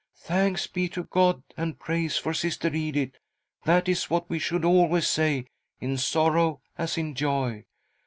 "Thanks 0.17 0.65
be 0.65 0.89
to 0.89 1.03
God 1.03 1.43
and 1.55 1.77
praise 1.77 2.17
for 2.17 2.33
Sister 2.33 2.73
Edith— 2.73 3.19
that 3.65 3.87
is 3.87 4.09
what 4.09 4.27
we 4.31 4.39
should 4.39 4.65
always 4.65 5.07
say, 5.07 5.45
in 5.79 5.95
sorrow 5.95 6.59
as 6.75 6.97
in 6.97 7.13
joy. 7.13 7.65